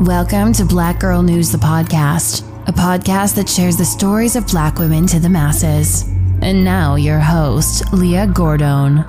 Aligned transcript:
Welcome 0.00 0.54
to 0.54 0.64
Black 0.64 0.98
Girl 0.98 1.22
News, 1.22 1.52
the 1.52 1.58
podcast, 1.58 2.40
a 2.66 2.72
podcast 2.72 3.34
that 3.34 3.46
shares 3.46 3.76
the 3.76 3.84
stories 3.84 4.34
of 4.34 4.46
black 4.46 4.78
women 4.78 5.06
to 5.08 5.20
the 5.20 5.28
masses. 5.28 6.04
And 6.40 6.64
now, 6.64 6.94
your 6.94 7.18
host, 7.18 7.92
Leah 7.92 8.26
Gordon. 8.26 9.04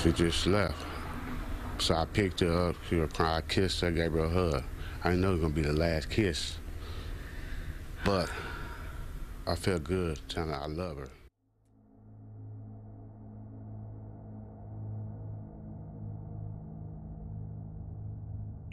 She 0.00 0.12
just 0.12 0.46
left. 0.46 0.86
So 1.78 1.96
I 1.96 2.04
picked 2.04 2.38
her 2.38 2.68
up, 2.68 2.76
she 2.88 2.94
was 2.94 3.12
crying, 3.12 3.38
I 3.38 3.40
kissed 3.40 3.80
her, 3.80 3.90
gave 3.90 4.12
her 4.12 4.20
a 4.20 4.28
hug. 4.28 4.62
I 5.02 5.10
didn't 5.10 5.22
know 5.22 5.30
it 5.30 5.32
was 5.32 5.40
gonna 5.40 5.54
be 5.54 5.62
the 5.62 5.72
last 5.72 6.08
kiss. 6.08 6.58
But 8.04 8.30
I 9.48 9.56
felt 9.56 9.82
good 9.82 10.20
telling 10.28 10.50
her 10.50 10.60
I 10.62 10.66
love 10.66 10.98
her. 10.98 11.10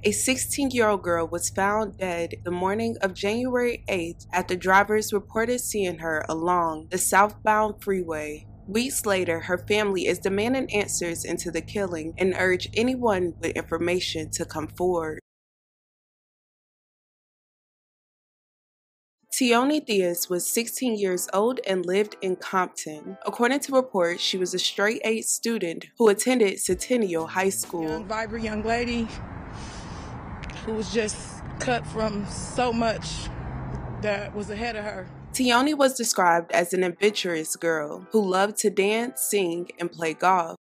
A 0.05 0.11
16 0.11 0.71
year 0.71 0.89
old 0.89 1.01
girl 1.01 1.25
was 1.25 1.49
found 1.49 1.97
dead 1.97 2.35
the 2.43 2.51
morning 2.51 2.97
of 3.01 3.13
January 3.13 3.85
8th 3.87 4.27
after 4.33 4.53
drivers 4.53 5.13
reported 5.13 5.61
seeing 5.61 5.99
her 5.99 6.25
along 6.27 6.87
the 6.91 6.97
southbound 6.97 7.81
freeway. 7.81 8.45
Weeks 8.67 9.05
later, 9.05 9.39
her 9.39 9.57
family 9.57 10.07
is 10.07 10.19
demanding 10.19 10.69
answers 10.73 11.23
into 11.23 11.51
the 11.51 11.61
killing 11.61 12.13
and 12.17 12.35
urge 12.37 12.67
anyone 12.73 13.33
with 13.39 13.55
information 13.55 14.29
to 14.31 14.43
come 14.43 14.67
forward. 14.67 15.19
Tioni 19.31 19.83
Diaz 19.83 20.29
was 20.29 20.45
16 20.45 20.97
years 20.97 21.29
old 21.33 21.61
and 21.65 21.85
lived 21.85 22.17
in 22.21 22.35
Compton. 22.35 23.17
According 23.25 23.61
to 23.61 23.71
reports, 23.71 24.21
she 24.21 24.37
was 24.37 24.53
a 24.53 24.59
straight 24.59 25.01
A 25.05 25.21
student 25.21 25.85
who 25.97 26.09
attended 26.09 26.59
Centennial 26.59 27.27
High 27.27 27.49
School. 27.49 27.87
Young, 27.87 28.05
vibrant 28.05 28.43
young 28.43 28.63
lady 28.63 29.07
who 30.65 30.73
was 30.73 30.93
just 30.93 31.43
cut 31.59 31.85
from 31.87 32.25
so 32.27 32.71
much 32.71 33.29
that 34.01 34.35
was 34.35 34.49
ahead 34.49 34.75
of 34.75 34.83
her. 34.83 35.07
Tioni 35.33 35.75
was 35.75 35.95
described 35.95 36.51
as 36.51 36.73
an 36.73 36.83
adventurous 36.83 37.55
girl 37.55 38.07
who 38.11 38.21
loved 38.21 38.57
to 38.59 38.69
dance, 38.69 39.21
sing, 39.21 39.71
and 39.79 39.91
play 39.91 40.13
golf. 40.13 40.57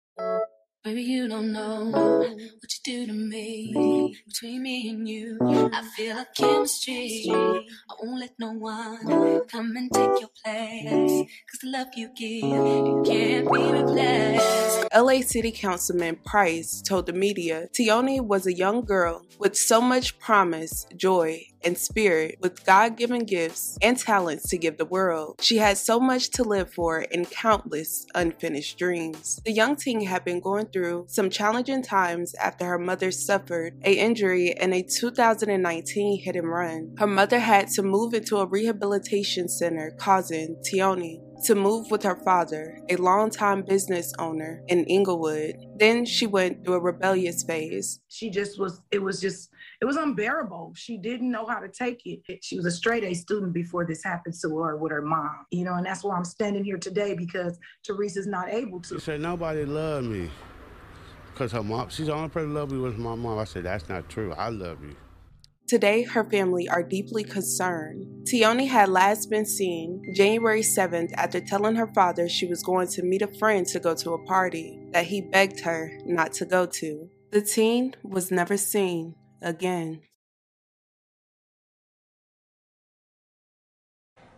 Baby, 0.84 1.02
you 1.04 1.28
don't 1.28 1.52
know 1.52 1.90
what 1.92 2.38
you 2.40 2.80
do 2.84 3.08
to 3.08 3.14
me. 3.14 4.16
Between 4.26 4.64
me 4.64 4.90
and 4.90 5.08
you, 5.08 5.38
I 5.42 5.82
feel 5.96 6.18
a 6.18 6.26
chemistry. 6.34 7.30
I 7.30 7.94
won't 8.02 8.20
let 8.22 8.32
no 8.40 8.54
one 8.54 9.46
come 9.48 9.76
and 9.76 9.92
take 9.92 10.22
your 10.22 10.30
place. 10.44 11.26
Cause 11.52 11.60
the 11.62 11.70
love 11.72 11.88
you 11.96 12.10
give, 12.16 12.44
it 12.46 13.06
can't 13.06 13.52
be 13.52 13.72
replaced. 13.72 14.88
LA 14.96 15.22
City 15.22 15.52
Councilman 15.52 16.16
Price 16.24 16.82
told 16.82 17.06
the 17.08 17.14
media 17.14 17.68
Tioni 17.74 18.22
was 18.22 18.48
a 18.48 18.54
young 18.54 18.86
girl 18.86 19.26
with 19.40 19.58
so 19.58 19.82
much 19.82 20.18
promise, 20.20 20.88
joy, 20.96 21.42
and 21.64 21.78
spirit 21.78 22.38
with 22.42 22.66
God 22.66 22.98
given 22.98 23.26
gifts 23.26 23.78
and 23.82 23.98
talents 23.98 24.50
to 24.50 24.58
give 24.58 24.78
the 24.78 24.86
world. 24.86 25.40
She 25.42 25.58
had 25.58 25.78
so 25.78 26.00
much 26.00 26.30
to 26.32 26.44
live 26.44 26.74
for 26.74 27.06
and 27.12 27.30
countless 27.30 28.06
unfinished 28.16 28.78
dreams. 28.78 29.40
The 29.46 29.52
young 29.52 29.76
teen 29.76 30.06
had 30.06 30.24
been 30.24 30.40
going 30.40 30.68
through 30.68 31.06
some 31.08 31.30
challenging 31.30 31.84
times 31.84 32.34
after 32.36 32.66
her 32.66 32.80
mother 32.80 33.12
suffered 33.12 33.74
a 33.84 33.94
injury 33.94 34.56
in 34.60 34.74
a 34.74 34.84
2019 34.84 36.24
hit 36.24 36.36
and 36.36 36.50
run. 36.50 36.96
Her 36.98 37.08
mother 37.08 37.40
had 37.40 37.70
to 37.70 37.84
move 37.84 38.14
into 38.14 38.38
a 38.38 38.46
rehabilitation 38.46 39.50
center, 39.50 39.92
causing 39.98 40.56
Tioni 40.64 41.27
to 41.46 41.56
move 41.56 41.92
with 41.92 42.04
her 42.04 42.16
father, 42.24 42.80
a 42.90 42.96
longtime 42.96 43.64
business 43.64 44.14
owner 44.20 44.62
in 44.68 44.86
Inglewood. 44.86 45.56
Then 45.78 46.06
she 46.06 46.28
went 46.28 46.66
through 46.66 46.76
a 46.76 46.82
rebellious 46.82 47.44
phase. 47.44 48.00
She 48.08 48.30
just 48.30 48.60
was, 48.60 48.82
it 48.92 49.02
was 49.02 49.22
just, 49.22 49.50
it 49.82 49.86
was 49.86 49.98
unbearable. 49.98 50.74
She 50.76 50.98
didn't 50.98 51.32
know 51.32 51.46
how 51.46 51.60
to 51.60 51.70
take 51.70 52.02
it. 52.06 52.22
She 52.44 52.58
was 52.58 52.66
a 52.66 52.72
straight 52.72 53.04
A 53.04 53.14
student 53.14 53.54
before 53.54 53.86
this 53.86 54.04
happened 54.04 54.36
to 54.42 54.58
her 54.58 54.78
with 54.78 54.92
her 54.92 55.02
mom, 55.02 55.46
you 55.52 55.64
know, 55.64 55.76
and 55.76 55.86
that's 55.86 56.04
why 56.04 56.16
I'm 56.16 56.26
standing 56.26 56.64
here 56.64 56.78
today 56.78 57.14
because 57.14 57.58
Teresa's 57.84 58.28
not 58.28 58.50
able 58.50 58.82
to. 58.82 58.96
She 58.96 59.02
said, 59.02 59.22
nobody 59.22 59.66
loved 59.66 60.08
me. 60.08 60.30
Because 61.34 61.52
her 61.52 61.64
mom, 61.64 61.90
she's 61.90 62.08
the 62.08 62.14
only 62.14 62.30
person 62.30 62.50
who 62.50 62.56
loved 62.56 62.72
me 62.72 62.80
was 62.80 62.98
my 62.98 63.14
mom. 63.14 63.38
I 63.38 63.44
said, 63.44 63.66
that's 63.66 63.88
not 63.88 64.10
true. 64.10 64.34
I 64.34 64.50
love 64.50 64.84
you. 64.84 64.96
Today, 65.68 66.04
her 66.04 66.24
family 66.24 66.70
are 66.70 66.82
deeply 66.82 67.26
concerned. 67.26 68.26
Tioni 68.26 68.70
had 68.70 68.88
last 68.88 69.30
been 69.30 69.46
seen 69.46 70.02
January 70.16 70.62
7th 70.62 71.12
after 71.18 71.42
telling 71.42 71.76
her 71.76 71.88
father 71.94 72.30
she 72.30 72.46
was 72.46 72.64
going 72.64 72.88
to 72.88 73.04
meet 73.04 73.22
a 73.22 73.28
friend 73.28 73.66
to 73.68 73.80
go 73.82 73.94
to 73.94 74.14
a 74.14 74.24
party 74.24 74.80
that 74.94 75.08
he 75.08 75.20
begged 75.20 75.60
her 75.60 75.92
not 76.06 76.32
to 76.36 76.46
go 76.46 76.68
to. 76.68 77.10
The 77.34 77.42
teen 77.42 77.96
was 78.02 78.32
never 78.32 78.56
seen 78.56 79.16
again. 79.42 80.04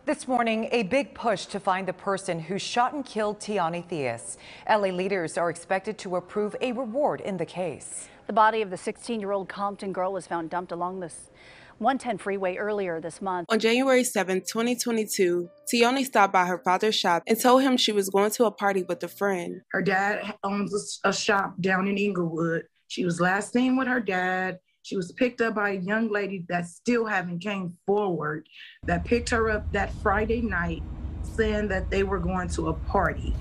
This 0.04 0.26
morning, 0.26 0.68
a 0.72 0.82
big 0.82 1.14
push 1.14 1.46
to 1.46 1.60
find 1.60 1.86
the 1.86 1.92
person 1.92 2.40
who 2.40 2.58
shot 2.58 2.94
and 2.94 3.04
killed 3.04 3.38
Tioni 3.38 3.88
Theus. 3.88 4.36
LA 4.68 4.88
leaders 4.88 5.38
are 5.38 5.50
expected 5.50 5.96
to 5.98 6.16
approve 6.16 6.56
a 6.60 6.72
reward 6.72 7.20
in 7.20 7.36
the 7.36 7.46
case. 7.46 8.08
The 8.30 8.34
body 8.34 8.62
of 8.62 8.70
the 8.70 8.76
16 8.76 9.18
year 9.18 9.32
old 9.32 9.48
Compton 9.48 9.92
girl 9.92 10.12
was 10.12 10.24
found 10.24 10.50
dumped 10.50 10.70
along 10.70 11.00
this 11.00 11.32
110 11.78 12.16
freeway 12.18 12.54
earlier 12.58 13.00
this 13.00 13.20
month. 13.20 13.46
On 13.50 13.58
January 13.58 14.04
7, 14.04 14.42
2022, 14.42 15.50
Tioni 15.66 16.04
stopped 16.04 16.32
by 16.32 16.46
her 16.46 16.58
father's 16.58 16.94
shop 16.94 17.24
and 17.26 17.40
told 17.40 17.64
him 17.64 17.76
she 17.76 17.90
was 17.90 18.08
going 18.08 18.30
to 18.30 18.44
a 18.44 18.52
party 18.52 18.84
with 18.84 19.02
a 19.02 19.08
friend. 19.08 19.62
Her 19.72 19.82
dad 19.82 20.32
owns 20.44 21.00
a 21.02 21.12
shop 21.12 21.56
down 21.60 21.88
in 21.88 21.98
Inglewood. 21.98 22.66
She 22.86 23.04
was 23.04 23.20
last 23.20 23.52
seen 23.52 23.76
with 23.76 23.88
her 23.88 23.98
dad. 23.98 24.60
She 24.82 24.94
was 24.94 25.10
picked 25.10 25.40
up 25.40 25.56
by 25.56 25.70
a 25.70 25.80
young 25.80 26.08
lady 26.08 26.46
that 26.50 26.66
still 26.66 27.06
haven't 27.06 27.40
came 27.40 27.76
forward 27.84 28.46
that 28.84 29.04
picked 29.04 29.30
her 29.30 29.50
up 29.50 29.72
that 29.72 29.92
Friday 29.94 30.40
night 30.40 30.84
saying 31.34 31.66
that 31.66 31.90
they 31.90 32.04
were 32.04 32.20
going 32.20 32.48
to 32.50 32.68
a 32.68 32.74
party. 32.74 33.34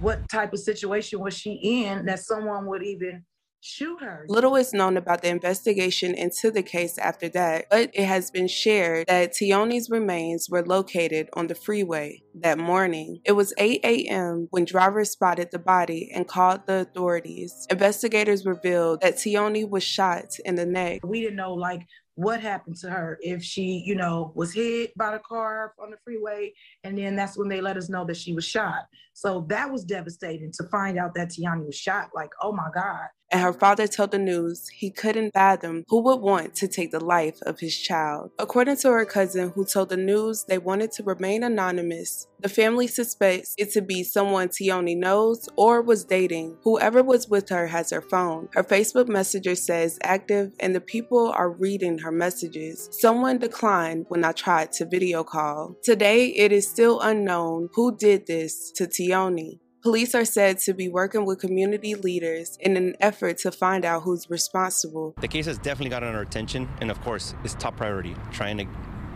What 0.00 0.28
type 0.28 0.52
of 0.52 0.60
situation 0.60 1.18
was 1.18 1.36
she 1.36 1.54
in 1.54 2.06
that 2.06 2.20
someone 2.20 2.66
would 2.66 2.84
even 2.84 3.24
shoot 3.60 4.00
her. 4.00 4.26
Little 4.28 4.56
is 4.56 4.72
known 4.72 4.96
about 4.96 5.22
the 5.22 5.28
investigation 5.28 6.14
into 6.14 6.50
the 6.50 6.62
case 6.62 6.98
after 6.98 7.28
that, 7.30 7.66
but 7.70 7.90
it 7.92 8.04
has 8.04 8.30
been 8.30 8.48
shared 8.48 9.06
that 9.08 9.32
Tioni's 9.32 9.90
remains 9.90 10.48
were 10.48 10.64
located 10.64 11.28
on 11.34 11.46
the 11.46 11.54
freeway 11.54 12.22
that 12.34 12.58
morning. 12.58 13.20
It 13.24 13.32
was 13.32 13.52
8 13.58 13.80
a.m. 13.84 14.48
when 14.50 14.64
drivers 14.64 15.10
spotted 15.10 15.50
the 15.50 15.58
body 15.58 16.10
and 16.14 16.28
called 16.28 16.66
the 16.66 16.80
authorities. 16.80 17.66
Investigators 17.70 18.46
revealed 18.46 19.00
that 19.00 19.16
Tioni 19.16 19.68
was 19.68 19.82
shot 19.82 20.36
in 20.44 20.54
the 20.54 20.66
neck. 20.66 21.00
We 21.04 21.20
didn't 21.20 21.36
know 21.36 21.54
like 21.54 21.86
what 22.14 22.40
happened 22.40 22.76
to 22.76 22.88
her 22.88 23.18
if 23.20 23.42
she, 23.42 23.82
you 23.84 23.94
know, 23.94 24.32
was 24.34 24.54
hit 24.54 24.96
by 24.96 25.12
the 25.12 25.18
car 25.18 25.74
on 25.78 25.90
the 25.90 25.98
freeway. 26.02 26.52
And 26.82 26.96
then 26.96 27.14
that's 27.14 27.36
when 27.36 27.48
they 27.48 27.60
let 27.60 27.76
us 27.76 27.90
know 27.90 28.06
that 28.06 28.16
she 28.16 28.32
was 28.32 28.44
shot. 28.44 28.86
So 29.12 29.44
that 29.50 29.70
was 29.70 29.84
devastating 29.84 30.50
to 30.52 30.64
find 30.64 30.98
out 30.98 31.14
that 31.14 31.28
Tioni 31.28 31.66
was 31.66 31.74
shot. 31.74 32.10
Like, 32.14 32.30
oh 32.40 32.52
my 32.52 32.68
God 32.74 33.08
and 33.30 33.42
her 33.42 33.52
father 33.52 33.86
told 33.86 34.10
the 34.10 34.18
news 34.18 34.68
he 34.68 34.90
couldn't 34.90 35.32
fathom 35.32 35.84
who 35.88 36.02
would 36.02 36.20
want 36.20 36.54
to 36.56 36.68
take 36.68 36.90
the 36.90 37.04
life 37.04 37.38
of 37.42 37.60
his 37.60 37.76
child. 37.76 38.30
According 38.38 38.76
to 38.78 38.90
her 38.90 39.04
cousin, 39.04 39.52
who 39.54 39.64
told 39.64 39.88
the 39.88 39.96
news 39.96 40.44
they 40.44 40.58
wanted 40.58 40.92
to 40.92 41.02
remain 41.02 41.42
anonymous, 41.42 42.26
the 42.40 42.48
family 42.48 42.86
suspects 42.86 43.54
it 43.58 43.72
to 43.72 43.82
be 43.82 44.04
someone 44.04 44.48
Tioni 44.48 44.96
knows 44.96 45.48
or 45.56 45.82
was 45.82 46.04
dating. 46.04 46.56
Whoever 46.64 47.02
was 47.02 47.28
with 47.28 47.48
her 47.48 47.66
has 47.66 47.90
her 47.90 48.02
phone. 48.02 48.48
Her 48.52 48.62
Facebook 48.62 49.08
Messenger 49.08 49.54
says 49.54 49.98
active, 50.02 50.52
and 50.60 50.74
the 50.74 50.80
people 50.80 51.30
are 51.30 51.50
reading 51.50 51.98
her 51.98 52.12
messages. 52.12 52.88
Someone 52.92 53.38
declined 53.38 54.06
when 54.08 54.24
I 54.24 54.32
tried 54.32 54.72
to 54.72 54.84
video 54.84 55.24
call. 55.24 55.76
Today, 55.82 56.26
it 56.28 56.52
is 56.52 56.68
still 56.68 57.00
unknown 57.00 57.70
who 57.74 57.96
did 57.96 58.26
this 58.26 58.70
to 58.72 58.86
Tioni. 58.86 59.58
Police 59.86 60.16
are 60.16 60.24
said 60.24 60.58
to 60.62 60.74
be 60.74 60.88
working 60.88 61.24
with 61.24 61.38
community 61.38 61.94
leaders 61.94 62.58
in 62.60 62.76
an 62.76 62.96
effort 62.98 63.38
to 63.38 63.52
find 63.52 63.84
out 63.84 64.02
who's 64.02 64.28
responsible. 64.28 65.14
The 65.20 65.28
case 65.28 65.46
has 65.46 65.58
definitely 65.58 65.90
gotten 65.90 66.12
our 66.12 66.22
attention, 66.22 66.68
and 66.80 66.90
of 66.90 67.00
course, 67.02 67.36
it's 67.44 67.54
top 67.54 67.76
priority 67.76 68.16
trying 68.32 68.58
to, 68.58 68.66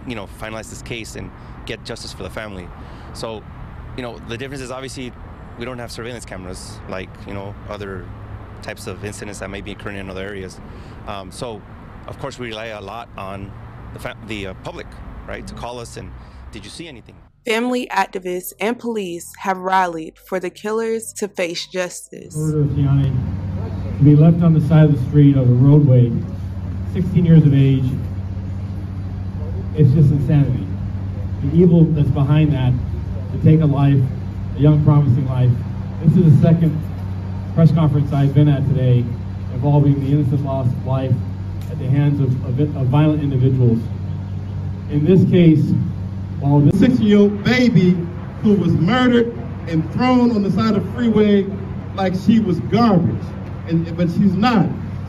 you 0.06 0.14
know, 0.14 0.28
finalize 0.28 0.70
this 0.70 0.80
case 0.80 1.16
and 1.16 1.28
get 1.66 1.84
justice 1.84 2.12
for 2.12 2.22
the 2.22 2.30
family. 2.30 2.68
So, 3.14 3.42
you 3.96 4.04
know, 4.04 4.20
the 4.28 4.38
difference 4.38 4.62
is 4.62 4.70
obviously 4.70 5.12
we 5.58 5.64
don't 5.64 5.80
have 5.80 5.90
surveillance 5.90 6.24
cameras 6.24 6.78
like 6.88 7.10
you 7.26 7.34
know 7.34 7.52
other 7.68 8.08
types 8.62 8.86
of 8.86 9.04
incidents 9.04 9.40
that 9.40 9.50
may 9.50 9.62
be 9.62 9.72
occurring 9.72 9.96
in 9.96 10.08
other 10.08 10.24
areas. 10.24 10.60
Um, 11.08 11.32
so, 11.32 11.60
of 12.06 12.16
course, 12.20 12.38
we 12.38 12.46
rely 12.46 12.66
a 12.66 12.80
lot 12.80 13.08
on 13.16 13.52
the, 13.92 14.16
the 14.28 14.46
uh, 14.46 14.54
public, 14.62 14.86
right, 15.26 15.44
to 15.48 15.54
call 15.54 15.80
us 15.80 15.96
and 15.96 16.12
did 16.52 16.64
you 16.64 16.70
see 16.70 16.86
anything? 16.86 17.16
Family 17.46 17.86
activists 17.86 18.52
and 18.60 18.78
police 18.78 19.32
have 19.38 19.56
rallied 19.56 20.18
for 20.18 20.38
the 20.38 20.50
killers 20.50 21.10
to 21.14 21.26
face 21.26 21.66
justice. 21.66 22.34
To 22.34 24.04
be 24.04 24.14
left 24.14 24.42
on 24.42 24.52
the 24.52 24.60
side 24.60 24.90
of 24.90 24.92
the 24.92 25.08
street 25.08 25.38
of 25.38 25.48
a 25.48 25.54
roadway, 25.54 26.12
16 26.92 27.24
years 27.24 27.46
of 27.46 27.54
age, 27.54 27.84
it's 29.74 29.90
just 29.92 30.10
insanity. 30.10 30.66
The 31.42 31.56
evil 31.56 31.84
that's 31.84 32.10
behind 32.10 32.52
that, 32.52 32.74
to 33.32 33.42
take 33.42 33.60
a 33.60 33.66
life, 33.66 34.02
a 34.56 34.60
young 34.60 34.84
promising 34.84 35.26
life. 35.26 35.50
This 36.02 36.18
is 36.18 36.34
the 36.34 36.42
second 36.42 36.78
press 37.54 37.72
conference 37.72 38.12
I've 38.12 38.34
been 38.34 38.48
at 38.48 38.66
today 38.68 38.98
involving 39.54 39.98
the 40.04 40.12
innocent 40.12 40.44
loss 40.44 40.66
of 40.66 40.86
life 40.86 41.14
at 41.70 41.78
the 41.78 41.86
hands 41.86 42.20
of, 42.20 42.44
of, 42.44 42.76
of 42.76 42.86
violent 42.88 43.22
individuals. 43.22 43.78
In 44.90 45.06
this 45.06 45.24
case, 45.30 45.72
Uh, 46.42 46.58
this 46.60 46.80
six-year-old 46.80 47.44
baby 47.44 47.90
who 48.42 48.54
was 48.54 48.72
murdered 48.72 49.28
and 49.68 49.90
thrown 49.92 50.30
on 50.30 50.42
the 50.42 50.50
side 50.50 50.74
of 50.74 50.84
the 50.84 50.92
freeway 50.92 51.42
like 51.94 52.14
she 52.14 52.40
was 52.40 52.58
garbage, 52.60 53.24
and 53.68 53.96
but 53.96 54.08
she's 54.08 54.34
not. 54.34 54.66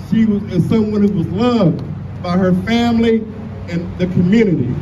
She 0.10 0.26
was 0.26 0.42
someone 0.68 1.04
who 1.08 1.14
was 1.14 1.28
loved 1.28 1.82
by 2.22 2.38
her 2.38 2.54
family 2.64 3.20
and 3.70 3.98
the 3.98 4.08
community. 4.08 4.76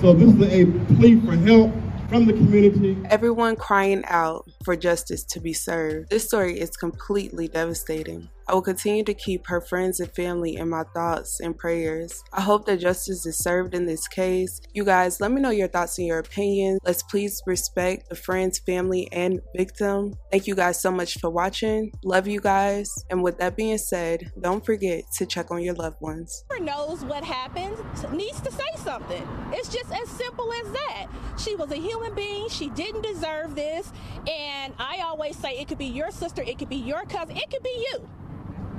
So 0.00 0.12
this 0.12 0.32
is 0.32 0.52
a 0.52 0.94
plea 0.94 1.20
for 1.20 1.34
help 1.36 1.72
from 2.08 2.26
the 2.26 2.32
community. 2.34 2.96
Everyone 3.10 3.56
crying 3.56 4.04
out 4.06 4.48
for 4.64 4.76
justice 4.76 5.24
to 5.24 5.40
be 5.40 5.52
served. 5.52 6.10
This 6.10 6.24
story 6.24 6.60
is 6.60 6.76
completely 6.76 7.48
devastating. 7.48 8.28
I 8.48 8.54
will 8.54 8.62
continue 8.62 9.02
to 9.04 9.14
keep 9.14 9.46
her 9.48 9.60
friends 9.60 9.98
and 9.98 10.10
family 10.14 10.56
in 10.56 10.68
my 10.68 10.84
thoughts 10.94 11.40
and 11.40 11.58
prayers. 11.58 12.22
I 12.32 12.40
hope 12.40 12.66
that 12.66 12.78
justice 12.78 13.26
is 13.26 13.38
served 13.38 13.74
in 13.74 13.86
this 13.86 14.06
case. 14.06 14.60
You 14.72 14.84
guys, 14.84 15.20
let 15.20 15.32
me 15.32 15.40
know 15.40 15.50
your 15.50 15.68
thoughts 15.68 15.98
and 15.98 16.06
your 16.06 16.20
opinions. 16.20 16.78
Let's 16.84 17.02
please 17.02 17.42
respect 17.46 18.08
the 18.08 18.14
friends, 18.14 18.58
family, 18.60 19.08
and 19.10 19.40
victim. 19.56 20.14
Thank 20.30 20.46
you 20.46 20.54
guys 20.54 20.80
so 20.80 20.92
much 20.92 21.18
for 21.18 21.28
watching. 21.28 21.92
Love 22.04 22.28
you 22.28 22.40
guys. 22.40 22.94
And 23.10 23.22
with 23.22 23.38
that 23.38 23.56
being 23.56 23.78
said, 23.78 24.30
don't 24.40 24.64
forget 24.64 25.04
to 25.14 25.26
check 25.26 25.50
on 25.50 25.62
your 25.62 25.74
loved 25.74 26.00
ones. 26.00 26.44
Knows 26.60 27.04
what 27.04 27.24
happened 27.24 27.76
needs 28.12 28.40
to 28.40 28.52
say 28.52 28.64
something. 28.76 29.26
It's 29.52 29.68
just 29.68 29.92
as 29.92 30.08
simple 30.08 30.52
as 30.52 30.72
that. 30.72 31.06
She 31.38 31.54
was 31.54 31.70
a 31.70 31.76
human 31.76 32.14
being. 32.14 32.48
She 32.48 32.70
didn't 32.70 33.02
deserve 33.02 33.54
this. 33.54 33.92
And 34.28 34.72
I 34.78 35.00
always 35.04 35.36
say 35.36 35.58
it 35.58 35.68
could 35.68 35.78
be 35.78 35.86
your 35.86 36.10
sister, 36.10 36.42
it 36.42 36.58
could 36.58 36.68
be 36.68 36.76
your 36.76 37.04
cousin, 37.04 37.36
it 37.36 37.50
could 37.50 37.62
be 37.62 37.86
you. 37.92 38.08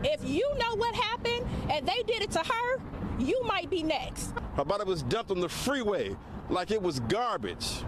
If 0.04 0.24
you 0.24 0.48
know 0.58 0.76
what 0.76 0.94
happened 0.96 1.46
and 1.70 1.88
they 1.88 2.04
did 2.04 2.22
it 2.22 2.32
to 2.32 2.40
her, 2.40 2.82
you 3.20 3.42
might 3.44 3.70
be 3.70 3.84
next. 3.84 4.34
Her 4.56 4.64
body 4.64 4.84
was 4.84 5.02
dumped 5.04 5.32
on 5.32 5.40
the 5.40 5.50
freeway 5.50 6.16
like 6.50 6.72
it 6.72 6.82
was 6.82 7.00
garbage, 7.02 7.84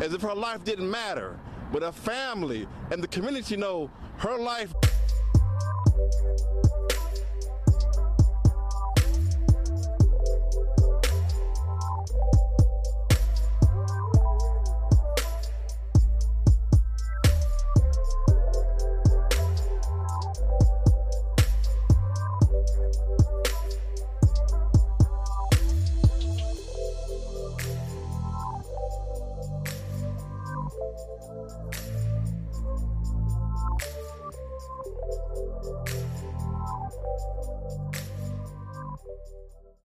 as 0.00 0.12
if 0.12 0.22
her 0.22 0.34
life 0.34 0.64
didn't 0.64 0.90
matter. 0.90 1.38
But 1.72 1.82
her 1.82 1.92
family 1.92 2.66
and 2.90 3.02
the 3.02 3.08
community 3.08 3.56
know 3.56 3.90
her 4.18 4.36
life 4.38 4.74